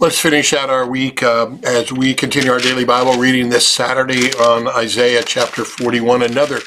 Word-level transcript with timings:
Let's 0.00 0.18
finish 0.18 0.52
out 0.52 0.70
our 0.70 0.86
week 0.86 1.22
uh, 1.22 1.52
as 1.62 1.92
we 1.92 2.14
continue 2.14 2.50
our 2.50 2.58
daily 2.58 2.84
Bible 2.84 3.14
reading 3.14 3.48
this 3.48 3.64
Saturday 3.64 4.32
on 4.32 4.66
Isaiah 4.66 5.22
chapter 5.24 5.64
41, 5.64 6.22
another 6.22 6.58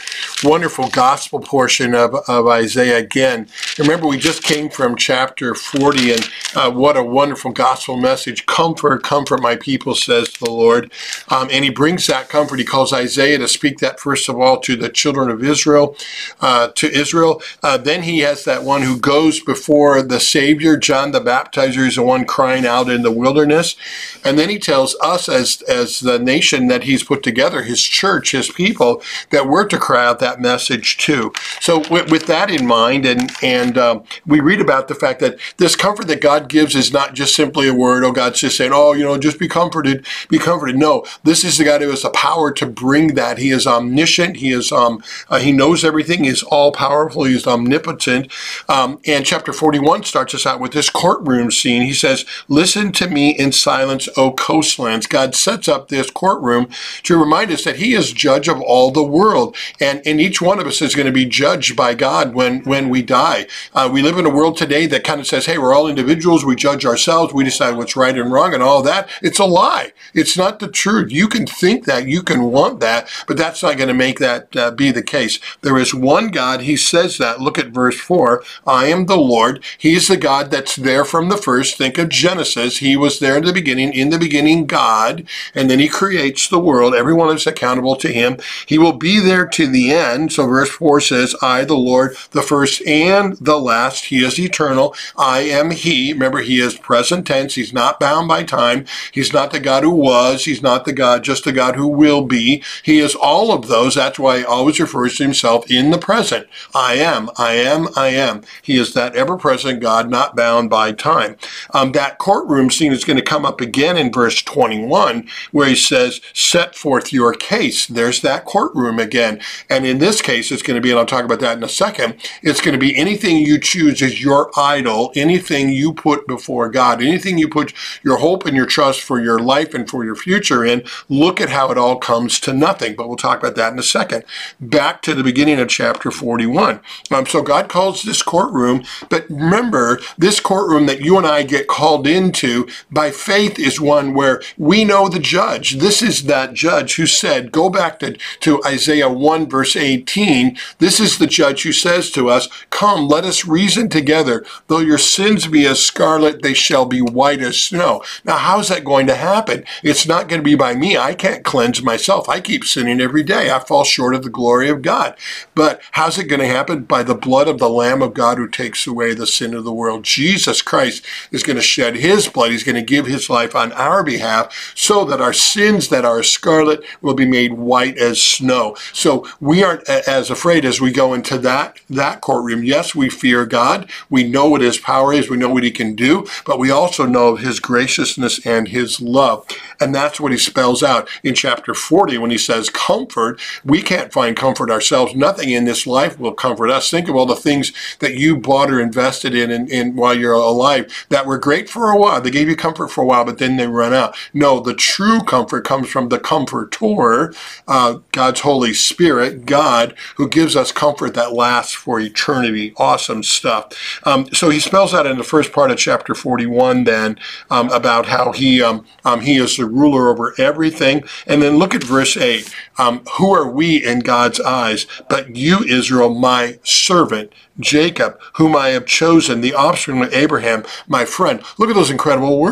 wonderful 0.45 0.87
gospel 0.87 1.41
portion 1.41 1.93
of, 1.93 2.15
of 2.29 2.47
Isaiah 2.47 2.97
again. 2.97 3.49
Remember, 3.77 4.07
we 4.07 4.17
just 4.17 4.43
came 4.43 4.69
from 4.69 4.95
chapter 4.95 5.53
40, 5.53 6.13
and 6.13 6.29
uh, 6.55 6.71
what 6.71 6.95
a 6.95 7.03
wonderful 7.03 7.51
gospel 7.51 7.97
message. 7.97 8.45
Comfort, 8.45 9.03
comfort 9.03 9.41
my 9.41 9.57
people, 9.57 9.93
says 9.93 10.31
the 10.33 10.49
Lord. 10.49 10.89
Um, 11.27 11.49
and 11.51 11.65
he 11.65 11.69
brings 11.69 12.07
that 12.07 12.29
comfort. 12.29 12.59
He 12.59 12.65
calls 12.65 12.93
Isaiah 12.93 13.39
to 13.39 13.49
speak 13.49 13.79
that, 13.79 13.99
first 13.99 14.29
of 14.29 14.39
all, 14.39 14.61
to 14.61 14.77
the 14.77 14.89
children 14.89 15.29
of 15.29 15.43
Israel, 15.43 15.97
uh, 16.39 16.69
to 16.75 16.89
Israel. 16.89 17.41
Uh, 17.61 17.77
then 17.77 18.03
he 18.03 18.19
has 18.19 18.45
that 18.45 18.63
one 18.63 18.83
who 18.83 18.97
goes 18.97 19.41
before 19.41 20.01
the 20.01 20.21
Savior, 20.21 20.77
John 20.77 21.11
the 21.11 21.19
Baptizer, 21.19 21.85
is 21.85 21.95
the 21.95 22.03
one 22.03 22.25
crying 22.25 22.65
out 22.65 22.89
in 22.89 23.01
the 23.01 23.16
wilderness. 23.17 23.75
And 24.23 24.37
then 24.37 24.49
he 24.49 24.59
tells 24.59 24.95
us 25.01 25.29
as, 25.29 25.61
as 25.63 25.99
the 25.99 26.19
nation 26.19 26.67
that 26.67 26.83
he's 26.83 27.03
put 27.03 27.23
together, 27.23 27.63
his 27.63 27.81
church, 27.83 28.31
his 28.31 28.49
people, 28.49 29.01
that 29.29 29.47
we're 29.47 29.67
to 29.67 29.77
cry 29.77 30.05
out 30.05 30.19
that 30.19 30.39
message 30.39 30.97
too. 30.97 31.33
So 31.59 31.83
with, 31.89 32.11
with 32.11 32.27
that 32.27 32.49
in 32.49 32.65
mind, 32.65 33.05
and, 33.05 33.31
and 33.41 33.77
um, 33.77 34.03
we 34.25 34.39
read 34.39 34.61
about 34.61 34.87
the 34.87 34.95
fact 34.95 35.19
that 35.19 35.39
this 35.57 35.75
comfort 35.75 36.07
that 36.07 36.21
God 36.21 36.49
gives 36.49 36.75
is 36.75 36.91
not 36.91 37.13
just 37.13 37.35
simply 37.35 37.67
a 37.67 37.73
word, 37.73 38.03
oh, 38.03 38.11
God's 38.11 38.39
just 38.39 38.57
saying, 38.57 38.71
oh, 38.73 38.93
you 38.93 39.03
know, 39.03 39.17
just 39.17 39.39
be 39.39 39.47
comforted, 39.47 40.05
be 40.29 40.39
comforted. 40.39 40.77
No, 40.77 41.05
this 41.23 41.43
is 41.43 41.57
the 41.57 41.63
God 41.63 41.81
who 41.81 41.89
has 41.89 42.01
the 42.01 42.09
power 42.09 42.51
to 42.51 42.65
bring 42.65 43.15
that. 43.15 43.37
He 43.37 43.49
is 43.51 43.67
omniscient. 43.67 44.37
He 44.37 44.51
is, 44.51 44.71
um, 44.71 45.03
uh, 45.29 45.39
he 45.39 45.51
knows 45.51 45.83
everything. 45.83 46.23
He's 46.23 46.43
all 46.43 46.71
powerful. 46.71 47.23
He's 47.23 47.47
omnipotent. 47.47 48.31
Um, 48.69 48.99
and 49.05 49.25
chapter 49.25 49.53
41 49.53 50.03
starts 50.03 50.33
us 50.35 50.45
out 50.45 50.59
with 50.59 50.71
this 50.71 50.89
courtroom 50.89 51.51
scene. 51.51 51.83
He 51.83 51.93
says, 51.93 52.25
listen 52.47 52.91
to 52.93 53.06
me 53.11 53.31
in 53.31 53.51
silence, 53.51 54.09
O 54.17 54.31
coastlands. 54.31 55.07
God 55.07 55.35
sets 55.35 55.67
up 55.67 55.87
this 55.87 56.11
courtroom 56.11 56.69
to 57.03 57.17
remind 57.17 57.51
us 57.51 57.63
that 57.63 57.77
He 57.77 57.93
is 57.93 58.11
judge 58.11 58.47
of 58.47 58.61
all 58.61 58.91
the 58.91 59.03
world. 59.03 59.55
And, 59.79 60.01
and 60.05 60.19
each 60.19 60.41
one 60.41 60.59
of 60.59 60.67
us 60.67 60.81
is 60.81 60.95
going 60.95 61.05
to 61.05 61.11
be 61.11 61.25
judged 61.25 61.75
by 61.75 61.93
God 61.93 62.33
when, 62.33 62.63
when 62.63 62.89
we 62.89 63.01
die. 63.01 63.47
Uh, 63.73 63.89
we 63.91 64.01
live 64.01 64.17
in 64.17 64.25
a 64.25 64.33
world 64.33 64.57
today 64.57 64.85
that 64.87 65.03
kind 65.03 65.19
of 65.19 65.27
says, 65.27 65.45
hey, 65.45 65.57
we're 65.57 65.73
all 65.73 65.87
individuals. 65.87 66.45
We 66.45 66.55
judge 66.55 66.85
ourselves. 66.85 67.33
We 67.33 67.43
decide 67.43 67.77
what's 67.77 67.95
right 67.95 68.17
and 68.17 68.31
wrong 68.31 68.53
and 68.53 68.63
all 68.63 68.81
that. 68.83 69.09
It's 69.21 69.39
a 69.39 69.45
lie. 69.45 69.93
It's 70.13 70.37
not 70.37 70.59
the 70.59 70.67
truth. 70.67 71.11
You 71.11 71.27
can 71.27 71.45
think 71.45 71.85
that. 71.85 72.07
You 72.07 72.23
can 72.23 72.43
want 72.43 72.79
that. 72.79 73.09
But 73.27 73.37
that's 73.37 73.63
not 73.63 73.77
going 73.77 73.87
to 73.87 73.93
make 73.93 74.19
that 74.19 74.55
uh, 74.55 74.71
be 74.71 74.91
the 74.91 75.03
case. 75.03 75.39
There 75.61 75.77
is 75.77 75.93
one 75.93 76.29
God. 76.29 76.61
He 76.61 76.75
says 76.75 77.17
that. 77.17 77.39
Look 77.39 77.57
at 77.57 77.67
verse 77.67 77.99
4. 77.99 78.43
I 78.65 78.87
am 78.87 79.05
the 79.05 79.17
Lord. 79.17 79.63
He's 79.77 80.07
the 80.07 80.17
God 80.17 80.51
that's 80.51 80.75
there 80.75 81.05
from 81.05 81.29
the 81.29 81.37
first. 81.37 81.77
Think 81.77 81.97
of 81.97 82.09
Genesis. 82.09 82.79
He 82.79 82.96
was 82.97 83.19
there 83.19 83.37
in 83.37 83.45
the 83.45 83.53
beginning. 83.53 83.93
In 83.93 84.09
the 84.09 84.19
beginning, 84.19 84.65
God, 84.65 85.27
and 85.55 85.69
then 85.69 85.79
he 85.79 85.87
creates 85.87 86.47
the 86.47 86.59
world. 86.59 86.93
Everyone 86.93 87.35
is 87.35 87.47
accountable 87.47 87.95
to 87.97 88.11
him. 88.11 88.37
He 88.65 88.77
will 88.77 88.93
be 88.93 89.19
there 89.19 89.45
to 89.47 89.67
the 89.67 89.91
end. 89.91 90.33
So 90.33 90.47
verse 90.47 90.69
4 90.69 91.01
says, 91.01 91.35
I, 91.41 91.63
the 91.63 91.75
Lord, 91.75 92.15
the 92.31 92.41
first 92.41 92.85
and 92.87 93.37
the 93.37 93.59
last. 93.59 94.05
He 94.05 94.23
is 94.23 94.39
eternal. 94.39 94.95
I 95.17 95.39
am 95.39 95.71
he. 95.71 96.13
Remember, 96.13 96.39
he 96.39 96.59
is 96.59 96.77
present 96.77 97.27
tense. 97.27 97.55
He's 97.55 97.73
not 97.73 97.99
bound 97.99 98.27
by 98.27 98.43
time. 98.43 98.85
He's 99.11 99.33
not 99.33 99.51
the 99.51 99.59
God 99.59 99.83
who 99.83 99.91
was. 99.91 100.45
He's 100.45 100.61
not 100.61 100.85
the 100.85 100.93
God, 100.93 101.23
just 101.23 101.43
the 101.43 101.51
God 101.51 101.75
who 101.75 101.87
will 101.87 102.23
be. 102.23 102.63
He 102.83 102.99
is 102.99 103.15
all 103.15 103.51
of 103.51 103.67
those. 103.67 103.95
That's 103.95 104.19
why 104.19 104.39
he 104.39 104.45
always 104.45 104.79
refers 104.79 105.17
to 105.17 105.23
himself 105.23 105.69
in 105.69 105.91
the 105.91 105.97
present. 105.97 106.47
I 106.73 106.95
am, 106.95 107.29
I 107.37 107.53
am, 107.53 107.87
I 107.95 108.07
am. 108.09 108.41
He 108.61 108.77
is 108.77 108.93
that 108.93 109.15
ever 109.15 109.37
present 109.37 109.81
God, 109.81 110.09
not 110.09 110.35
bound 110.35 110.69
by 110.69 110.91
time. 110.91 111.35
Um, 111.73 111.91
that 111.93 112.17
courtroom 112.17 112.69
scene 112.69 112.86
is 112.91 113.05
going 113.05 113.17
to 113.17 113.23
come 113.23 113.45
up 113.45 113.61
again 113.61 113.97
in 113.97 114.11
verse 114.11 114.41
21, 114.41 115.27
where 115.51 115.67
he 115.67 115.75
says, 115.75 116.21
Set 116.33 116.75
forth 116.75 117.13
your 117.13 117.33
case. 117.33 117.87
There's 117.87 118.21
that 118.21 118.45
courtroom 118.45 118.99
again. 118.99 119.41
And 119.69 119.85
in 119.85 119.99
this 119.99 120.21
case, 120.21 120.51
it's 120.51 120.61
going 120.61 120.75
to 120.75 120.81
be, 120.81 120.91
and 120.91 120.99
I'll 120.99 121.05
talk 121.05 121.25
about 121.25 121.39
that 121.39 121.57
in 121.57 121.63
a 121.63 121.69
second, 121.69 122.15
it's 122.41 122.61
going 122.61 122.73
to 122.73 122.79
be 122.79 122.95
anything 122.95 123.37
you 123.37 123.59
choose 123.59 124.01
as 124.01 124.21
your 124.21 124.51
idol, 124.57 125.11
anything 125.15 125.69
you 125.69 125.93
put 125.93 126.27
before 126.27 126.69
God, 126.69 127.01
anything 127.01 127.37
you 127.37 127.47
put 127.47 127.73
your 128.03 128.17
hope 128.17 128.45
and 128.45 128.55
your 128.55 128.65
trust 128.65 129.01
for 129.01 129.19
your 129.19 129.39
life 129.39 129.73
and 129.73 129.89
for 129.89 130.03
your 130.05 130.15
future 130.15 130.63
in, 130.63 130.83
look 131.09 131.41
at 131.41 131.49
how 131.49 131.71
it 131.71 131.77
all 131.77 131.97
comes 131.97 132.39
to 132.41 132.53
nothing. 132.53 132.95
But 132.95 133.07
we'll 133.07 133.17
talk 133.17 133.39
about 133.39 133.55
that 133.55 133.73
in 133.73 133.79
a 133.79 133.83
second. 133.83 134.23
Back 134.59 135.01
to 135.03 135.13
the 135.13 135.23
beginning 135.23 135.59
of 135.59 135.69
chapter 135.69 136.11
41. 136.11 136.79
Um, 137.11 137.25
so 137.25 137.41
God 137.41 137.69
calls 137.69 138.03
this 138.03 138.21
courtroom, 138.21 138.83
but 139.09 139.29
remember, 139.29 139.99
this 140.17 140.39
courtroom 140.39 140.85
that 140.87 141.01
you 141.01 141.17
and 141.17 141.25
I 141.25 141.43
get 141.43 141.67
called 141.67 142.07
into 142.07 142.67
by 142.91 143.11
faith 143.11 143.59
is 143.59 143.81
one 143.81 144.13
where 144.13 144.41
we 144.57 144.83
know 144.83 145.07
the 145.09 145.19
judge. 145.19 145.77
This 145.77 146.01
is 146.01 146.23
that 146.23 146.53
judge 146.53 146.95
who 146.95 147.05
said, 147.05 147.51
go 147.51 147.69
back 147.69 147.99
to, 147.99 148.17
to 148.41 148.63
Isaiah 148.65 149.09
1 149.09 149.49
verse 149.49 149.75
18. 149.75 150.57
This 150.79 150.99
is 150.99 151.17
the 151.17 151.27
judge 151.27 151.63
who 151.63 151.71
says 151.71 152.11
to 152.11 152.29
us, 152.29 152.47
come, 152.69 153.07
let 153.07 153.23
us 153.23 153.45
reason 153.45 153.89
together. 153.89 154.45
Though 154.67 154.79
your 154.79 154.97
sins 154.97 155.47
be 155.47 155.65
as 155.65 155.83
scarlet, 155.83 156.41
they 156.41 156.53
shall 156.53 156.85
be 156.85 157.01
white 157.01 157.41
as 157.41 157.59
snow. 157.59 158.03
Now, 158.23 158.37
how's 158.37 158.69
that 158.69 158.83
going 158.83 159.07
to 159.07 159.15
happen? 159.15 159.63
It's 159.83 160.07
not 160.07 160.27
going 160.27 160.41
to 160.41 160.45
be 160.45 160.55
by 160.55 160.75
me. 160.75 160.97
I 160.97 161.13
can't 161.13 161.43
cleanse 161.43 161.81
myself. 161.83 162.29
I 162.29 162.39
keep 162.39 162.63
sinning 162.63 163.01
every 163.01 163.23
day. 163.23 163.49
I 163.49 163.59
fall 163.59 163.83
short 163.83 164.15
of 164.15 164.23
the 164.23 164.29
glory 164.29 164.69
of 164.69 164.81
God. 164.81 165.17
But 165.55 165.81
how's 165.91 166.17
it 166.17 166.25
going 166.25 166.39
to 166.39 166.47
happen? 166.47 166.83
By 166.83 167.03
the 167.03 167.15
blood 167.15 167.47
of 167.47 167.59
the 167.59 167.69
Lamb 167.69 168.01
of 168.01 168.13
God 168.13 168.37
who 168.37 168.47
takes 168.47 168.85
away 168.87 169.13
the 169.13 169.27
sin 169.27 169.53
of 169.53 169.63
the 169.63 169.73
world. 169.73 170.03
Jesus 170.03 170.61
Christ 170.61 171.05
is 171.31 171.43
going 171.43 171.55
to 171.57 171.61
shed 171.61 171.95
his 171.95 172.27
blood. 172.27 172.51
He's 172.51 172.63
going 172.67 172.75
to 172.75 172.81
give 172.83 173.07
his 173.07 173.29
life 173.29 173.55
on 173.55 173.71
our 173.71 174.03
behalf 174.03 174.73
so 174.75 175.05
that 175.05 175.21
our 175.21 175.33
sins 175.33 175.87
that 175.89 176.05
are 176.05 176.21
scarlet 176.21 176.83
will 177.01 177.15
be 177.15 177.25
made 177.25 177.53
white 177.53 177.97
as 177.97 178.21
snow. 178.21 178.75
So 178.93 179.27
we 179.39 179.63
aren't 179.63 179.87
as 179.89 180.29
afraid 180.29 180.65
as 180.65 180.79
we 180.79 180.91
go 180.91 181.13
into 181.13 181.37
that, 181.39 181.79
that 181.89 182.21
courtroom. 182.21 182.63
Yes, 182.63 182.93
we 182.93 183.09
fear 183.09 183.45
God. 183.45 183.89
We 184.09 184.23
know 184.23 184.49
what 184.49 184.61
his 184.61 184.77
power 184.77 185.13
is. 185.13 185.29
We 185.29 185.37
know 185.37 185.49
what 185.49 185.63
he 185.63 185.71
can 185.71 185.95
do, 185.95 186.27
but 186.45 186.59
we 186.59 186.69
also 186.69 187.05
know 187.05 187.37
his 187.37 187.59
graciousness 187.59 188.45
and 188.45 188.67
his 188.67 189.01
love. 189.01 189.47
And 189.79 189.95
that's 189.95 190.19
what 190.19 190.31
he 190.31 190.37
spells 190.37 190.83
out 190.83 191.09
in 191.23 191.33
chapter 191.33 191.73
40 191.73 192.17
when 192.17 192.31
he 192.31 192.37
says 192.37 192.69
comfort. 192.69 193.39
We 193.63 193.81
can't 193.81 194.11
find 194.11 194.35
comfort 194.35 194.69
ourselves. 194.69 195.15
Nothing 195.15 195.49
in 195.49 195.65
this 195.65 195.87
life 195.87 196.19
will 196.19 196.33
comfort 196.33 196.69
us. 196.69 196.91
Think 196.91 197.07
of 197.07 197.15
all 197.15 197.25
the 197.25 197.35
things 197.35 197.71
that 197.99 198.15
you 198.15 198.37
bought 198.37 198.69
or 198.69 198.81
invested 198.81 199.33
in, 199.33 199.49
in, 199.51 199.67
in 199.69 199.95
while 199.95 200.17
you're 200.17 200.33
alive 200.33 201.05
that 201.09 201.25
were 201.25 201.37
great 201.37 201.69
for 201.69 201.91
a 201.91 201.97
while. 201.97 202.19
They 202.19 202.31
gave 202.31 202.49
you 202.49 202.56
comfort 202.57 202.89
for 202.89 203.01
a 203.03 203.05
while, 203.05 203.25
but 203.25 203.37
then 203.37 203.57
they 203.57 203.67
run 203.67 203.93
out. 203.93 204.15
No, 204.33 204.59
the 204.59 204.73
true 204.73 205.21
comfort 205.21 205.65
comes 205.65 205.89
from 205.89 206.09
the 206.09 206.19
comforter, 206.19 207.33
uh, 207.67 207.99
God's 208.11 208.41
Holy 208.41 208.73
Spirit, 208.73 209.45
God, 209.45 209.95
who 210.15 210.27
gives 210.27 210.55
us 210.55 210.71
comfort 210.71 211.13
that 211.13 211.33
lasts 211.33 211.73
for 211.73 211.99
eternity. 211.99 212.73
Awesome 212.77 213.23
stuff. 213.23 214.01
Um, 214.03 214.27
so 214.33 214.49
he 214.49 214.59
spells 214.59 214.93
out 214.93 215.05
in 215.05 215.17
the 215.17 215.23
first 215.23 215.51
part 215.51 215.71
of 215.71 215.77
chapter 215.77 216.15
41 216.15 216.83
then 216.83 217.19
um, 217.49 217.69
about 217.71 218.07
how 218.07 218.31
he, 218.31 218.61
um, 218.61 218.85
um 219.05 219.21
he 219.21 219.37
is 219.37 219.57
the 219.57 219.65
ruler 219.65 220.09
over 220.09 220.33
everything. 220.37 221.03
And 221.25 221.41
then 221.41 221.57
look 221.57 221.75
at 221.75 221.83
verse 221.83 222.17
8. 222.17 222.53
Um, 222.77 223.03
who 223.17 223.33
are 223.33 223.49
we 223.49 223.83
in 223.83 223.99
God's 223.99 224.39
eyes? 224.39 224.85
But 225.09 225.35
you, 225.35 225.63
Israel, 225.63 226.13
my 226.13 226.59
servant, 226.63 227.31
Jacob, 227.59 228.19
whom 228.35 228.55
I 228.55 228.69
have 228.69 228.85
chosen, 228.85 229.41
the 229.41 229.53
offspring 229.53 230.01
of 230.01 230.13
Abraham, 230.13 230.63
my 230.87 231.05
friend. 231.05 231.41
Look 231.57 231.69
at 231.69 231.75
those 231.75 231.89
incredible 231.89 232.39
words. 232.39 232.46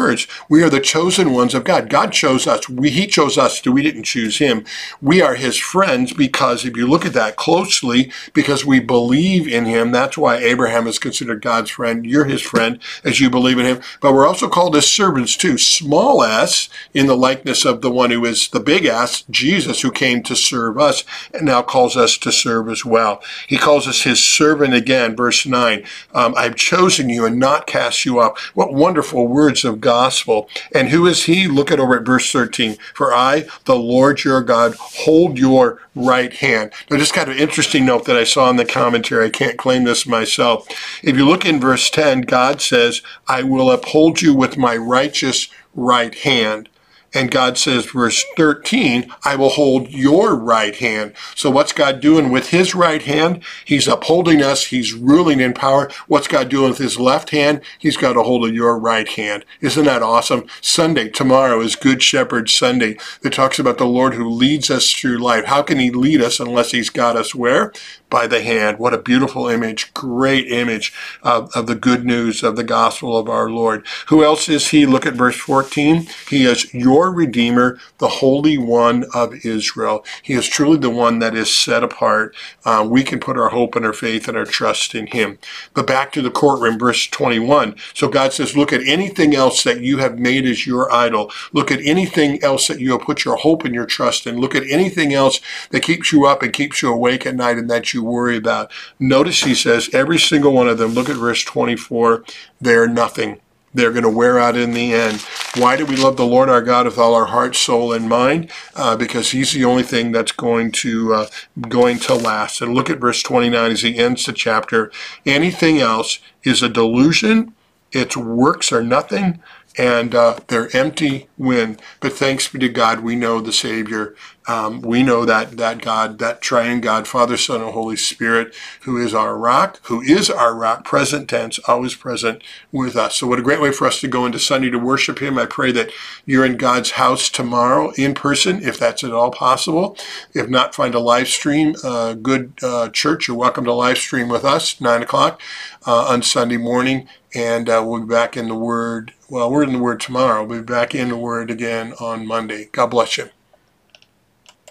We 0.49 0.63
are 0.63 0.69
the 0.69 0.79
chosen 0.79 1.31
ones 1.31 1.53
of 1.53 1.63
God. 1.63 1.89
God 1.89 2.11
chose 2.11 2.47
us. 2.47 2.67
We, 2.67 2.89
he 2.89 3.07
chose 3.07 3.37
us. 3.37 3.65
We 3.65 3.83
didn't 3.83 4.03
choose 4.03 4.39
him. 4.39 4.65
We 5.01 5.21
are 5.21 5.35
his 5.35 5.57
friends 5.57 6.13
because 6.13 6.65
if 6.65 6.75
you 6.75 6.87
look 6.87 7.05
at 7.05 7.13
that 7.13 7.35
closely, 7.35 8.11
because 8.33 8.65
we 8.65 8.79
believe 8.79 9.47
in 9.47 9.65
him, 9.65 9.91
that's 9.91 10.17
why 10.17 10.37
Abraham 10.37 10.87
is 10.87 10.99
considered 10.99 11.41
God's 11.41 11.69
friend. 11.69 12.05
You're 12.05 12.25
his 12.25 12.41
friend 12.41 12.79
as 13.03 13.19
you 13.19 13.29
believe 13.29 13.59
in 13.59 13.65
him. 13.65 13.81
But 14.01 14.13
we're 14.13 14.27
also 14.27 14.49
called 14.49 14.75
as 14.75 14.89
servants 14.89 15.37
too. 15.37 15.57
Small 15.57 16.23
s 16.23 16.69
in 16.93 17.07
the 17.07 17.17
likeness 17.17 17.63
of 17.63 17.81
the 17.81 17.91
one 17.91 18.11
who 18.11 18.25
is 18.25 18.47
the 18.49 18.59
big 18.59 18.85
S, 18.85 19.23
Jesus, 19.29 19.81
who 19.81 19.91
came 19.91 20.23
to 20.23 20.35
serve 20.35 20.77
us 20.77 21.03
and 21.33 21.45
now 21.45 21.61
calls 21.61 21.95
us 21.95 22.17
to 22.17 22.31
serve 22.31 22.69
as 22.69 22.83
well. 22.83 23.21
He 23.47 23.57
calls 23.57 23.87
us 23.87 24.03
his 24.03 24.25
servant 24.25 24.73
again 24.73 25.05
again, 25.05 25.15
verse 25.15 25.45
9, 25.45 25.83
um, 26.13 26.33
I've 26.37 26.55
chosen 26.55 27.09
you 27.09 27.25
and 27.25 27.39
not 27.39 27.67
cast 27.67 28.05
you 28.05 28.19
off. 28.19 28.39
What 28.53 28.73
wonderful 28.73 29.27
words 29.27 29.65
of 29.65 29.81
gospel. 29.85 30.49
And 30.73 30.89
who 30.89 31.05
is 31.05 31.25
he? 31.25 31.47
Look 31.47 31.71
at 31.71 31.79
over 31.79 31.95
at 31.95 32.05
verse 32.05 32.31
13. 32.31 32.75
For 32.95 33.13
I, 33.13 33.45
the 33.65 33.75
Lord 33.75 34.23
your 34.23 34.41
God, 34.41 34.75
hold 34.75 35.37
your 35.37 35.79
right 35.93 36.33
hand. 36.33 36.73
Now, 36.89 36.97
just 36.97 37.13
kind 37.13 37.29
of 37.29 37.37
interesting 37.37 37.85
note 37.85 38.05
that 38.05 38.17
I 38.17 38.23
saw 38.23 38.49
in 38.49 38.57
the 38.57 38.65
commentary. 38.65 39.27
I 39.27 39.29
can't 39.29 39.57
claim 39.57 39.83
this 39.83 40.07
myself. 40.07 40.67
If 41.03 41.15
you 41.15 41.25
look 41.25 41.45
in 41.45 41.59
verse 41.59 41.89
10, 41.91 42.21
God 42.21 42.61
says, 42.61 43.03
I 43.27 43.43
will 43.43 43.71
uphold 43.71 44.23
you 44.23 44.33
with 44.33 44.57
my 44.57 44.75
righteous 44.75 45.49
right 45.75 46.15
hand. 46.15 46.67
And 47.15 47.31
God 47.31 47.57
says, 47.57 47.85
verse 47.85 48.25
13, 48.35 49.09
I 49.23 49.37
will 49.37 49.49
hold 49.49 49.89
your 49.89 50.35
right 50.35 50.75
hand. 50.75 51.13
So 51.33 51.49
what's 51.49 51.71
God 51.71 52.01
doing 52.01 52.29
with 52.29 52.49
his 52.49 52.75
right 52.75 53.01
hand? 53.01 53.41
He's 53.63 53.87
upholding 53.87 54.43
us. 54.43 54.65
He's 54.65 54.93
ruling 54.93 55.39
in 55.39 55.53
power. 55.53 55.89
What's 56.07 56.27
God 56.27 56.49
doing 56.49 56.71
with 56.71 56.77
his 56.77 56.99
left 56.99 57.29
hand? 57.29 57.61
He's 57.79 57.95
got 57.95 58.17
a 58.17 58.23
hold 58.23 58.45
of 58.45 58.53
your 58.53 58.77
right 58.77 59.07
hand. 59.07 59.45
Isn't 59.61 59.85
that 59.85 60.03
awesome? 60.03 60.45
Sunday, 60.59 61.07
tomorrow 61.07 61.61
is 61.61 61.77
Good 61.77 62.03
Shepherd 62.03 62.49
Sunday 62.49 62.97
that 63.21 63.31
talks 63.31 63.59
about 63.59 63.77
the 63.77 63.85
Lord 63.85 64.15
who 64.15 64.29
leads 64.29 64.69
us 64.69 64.91
through 64.91 65.17
life. 65.19 65.45
How 65.45 65.61
can 65.61 65.79
he 65.79 65.91
lead 65.91 66.21
us 66.21 66.41
unless 66.41 66.71
he's 66.71 66.89
got 66.89 67.15
us 67.15 67.33
where? 67.33 67.71
By 68.09 68.27
the 68.27 68.41
hand. 68.41 68.79
What 68.79 68.93
a 68.93 68.99
beautiful 68.99 69.47
image. 69.47 69.93
Great 69.93 70.47
image 70.51 70.93
of, 71.23 71.49
of 71.55 71.67
the 71.67 71.75
good 71.75 72.05
news 72.05 72.43
of 72.43 72.55
the 72.55 72.63
gospel 72.63 73.17
of 73.17 73.27
our 73.27 73.49
Lord. 73.49 73.85
Who 74.07 74.23
else 74.23 74.47
is 74.47 74.69
he? 74.69 74.85
Look 74.85 75.05
at 75.05 75.15
verse 75.15 75.35
14. 75.37 76.07
He 76.29 76.45
is 76.45 76.73
your 76.73 77.11
Redeemer, 77.11 77.79
the 77.97 78.07
Holy 78.07 78.57
One 78.57 79.05
of 79.13 79.45
Israel. 79.45 80.05
He 80.21 80.33
is 80.33 80.47
truly 80.47 80.77
the 80.77 80.89
one 80.89 81.19
that 81.19 81.35
is 81.35 81.53
set 81.53 81.83
apart. 81.83 82.35
Uh, 82.63 82.87
we 82.89 83.03
can 83.03 83.19
put 83.19 83.37
our 83.37 83.49
hope 83.49 83.75
and 83.75 83.85
our 83.85 83.93
faith 83.93 84.27
and 84.27 84.37
our 84.37 84.45
trust 84.45 84.93
in 84.95 85.07
him. 85.07 85.37
But 85.73 85.87
back 85.87 86.11
to 86.13 86.21
the 86.21 86.31
courtroom, 86.31 86.77
verse 86.79 87.07
21. 87.07 87.75
So 87.93 88.07
God 88.07 88.33
says, 88.33 88.55
look 88.55 88.71
at 88.71 88.81
anything 88.81 89.35
else 89.35 89.63
that 89.63 89.81
you 89.81 89.97
have 89.97 90.19
made 90.19 90.45
as 90.45 90.67
your 90.67 90.91
idol. 90.91 91.31
Look 91.53 91.71
at 91.71 91.81
anything 91.81 92.41
else 92.43 92.67
that 92.67 92.79
you 92.79 92.91
have 92.91 93.01
put 93.01 93.25
your 93.25 93.37
hope 93.37 93.65
and 93.65 93.73
your 93.73 93.85
trust 93.85 94.27
in. 94.27 94.39
Look 94.39 94.55
at 94.55 94.63
anything 94.69 95.13
else 95.13 95.41
that 95.71 95.83
keeps 95.83 96.11
you 96.11 96.25
up 96.25 96.43
and 96.43 96.53
keeps 96.53 96.81
you 96.81 96.91
awake 96.91 97.25
at 97.25 97.35
night 97.35 97.57
and 97.57 97.69
that 97.69 97.93
you 97.93 97.94
worry 98.03 98.37
about. 98.37 98.71
Notice 98.99 99.43
he 99.43 99.55
says, 99.55 99.89
every 99.93 100.19
single 100.19 100.53
one 100.53 100.67
of 100.67 100.77
them, 100.77 100.91
look 100.91 101.09
at 101.09 101.17
verse 101.17 101.43
24, 101.43 102.23
they're 102.59 102.87
nothing. 102.87 103.39
They're 103.73 103.91
going 103.91 104.03
to 104.03 104.09
wear 104.09 104.39
out 104.39 104.55
in 104.55 104.71
the 104.71 104.93
end. 104.93 105.21
Why 105.57 105.75
do 105.75 105.85
we 105.85 105.97
love 105.97 106.15
the 106.15 106.25
Lord 106.25 106.47
our 106.47 106.61
God 106.61 106.85
with 106.85 106.97
all 106.97 107.13
our 107.13 107.25
heart, 107.25 107.57
soul, 107.57 107.91
and 107.91 108.07
mind? 108.07 108.49
Uh, 108.73 108.95
because 108.95 109.31
He's 109.31 109.51
the 109.51 109.65
only 109.65 109.83
thing 109.83 110.13
that's 110.13 110.31
going 110.31 110.71
to 110.71 111.13
uh, 111.13 111.27
going 111.67 111.99
to 111.99 112.15
last. 112.15 112.61
And 112.61 112.73
look 112.73 112.89
at 112.89 112.99
verse 112.99 113.21
29 113.21 113.71
as 113.71 113.81
he 113.81 113.97
ends 113.97 114.25
the 114.25 114.31
chapter. 114.31 114.93
Anything 115.25 115.79
else 115.79 116.19
is 116.43 116.63
a 116.63 116.69
delusion. 116.69 117.53
Its 117.91 118.15
works 118.15 118.71
are 118.71 118.83
nothing 118.83 119.41
and 119.77 120.15
uh, 120.15 120.39
they're 120.47 120.75
empty 120.75 121.27
wind. 121.37 121.81
But 121.99 122.13
thanks 122.13 122.47
be 122.47 122.59
to 122.59 122.69
God, 122.69 123.01
we 123.01 123.15
know 123.15 123.41
the 123.41 123.51
Savior. 123.51 124.15
Um, 124.47 124.81
we 124.81 125.03
know 125.03 125.25
that 125.25 125.57
that 125.57 125.81
God, 125.81 126.19
that 126.19 126.41
Triune 126.41 126.81
God, 126.81 127.07
Father, 127.07 127.37
Son, 127.37 127.61
and 127.61 127.71
Holy 127.73 127.97
Spirit, 127.97 128.55
who 128.81 128.97
is 128.97 129.13
our 129.13 129.37
rock, 129.37 129.79
who 129.85 130.01
is 130.01 130.29
our 130.29 130.55
rock, 130.55 130.85
present 130.85 131.29
tense, 131.29 131.59
always 131.67 131.95
present 131.95 132.43
with 132.71 132.95
us. 132.95 133.17
So, 133.17 133.27
what 133.27 133.39
a 133.39 133.43
great 133.43 133.61
way 133.61 133.71
for 133.71 133.87
us 133.87 134.01
to 134.01 134.07
go 134.07 134.25
into 134.25 134.39
Sunday 134.39 134.69
to 134.71 134.79
worship 134.79 135.19
Him. 135.21 135.37
I 135.39 135.45
pray 135.47 135.71
that 135.73 135.91
you're 136.25 136.45
in 136.45 136.57
God's 136.57 136.91
house 136.91 137.29
tomorrow 137.29 137.91
in 137.97 138.13
person, 138.15 138.63
if 138.63 138.79
that's 138.79 139.03
at 139.03 139.11
all 139.13 139.31
possible. 139.31 139.97
If 140.33 140.49
not, 140.49 140.75
find 140.75 140.95
a 140.95 140.99
live 140.99 141.27
stream. 141.29 141.75
Uh, 141.83 142.13
good 142.15 142.53
uh, 142.63 142.89
church, 142.89 143.27
you're 143.27 143.37
welcome 143.37 143.65
to 143.65 143.73
live 143.73 143.97
stream 143.97 144.29
with 144.29 144.45
us, 144.45 144.81
nine 144.81 145.03
o'clock 145.03 145.41
uh, 145.87 146.05
on 146.07 146.23
Sunday 146.23 146.57
morning, 146.57 147.07
and 147.35 147.69
uh, 147.69 147.83
we'll 147.85 148.01
be 148.01 148.07
back 148.07 148.37
in 148.37 148.49
the 148.49 148.55
Word. 148.55 149.13
Well, 149.29 149.51
we're 149.51 149.63
in 149.63 149.73
the 149.73 149.79
Word 149.79 149.99
tomorrow. 150.01 150.45
We'll 150.45 150.59
be 150.61 150.65
back 150.65 150.95
in 150.95 151.09
the 151.09 151.17
Word 151.17 151.51
again 151.51 151.93
on 151.99 152.27
Monday. 152.27 152.69
God 152.71 152.87
bless 152.87 153.17
you. 153.17 153.29